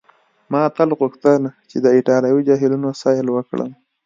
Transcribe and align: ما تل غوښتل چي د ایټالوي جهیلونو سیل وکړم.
ما 0.51 0.61
تل 0.77 0.89
غوښتل 0.99 1.41
چي 1.69 1.77
د 1.81 1.85
ایټالوي 1.97 2.41
جهیلونو 2.49 2.89
سیل 3.01 3.27
وکړم. 3.31 3.71